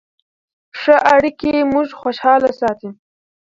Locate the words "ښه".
0.79-0.95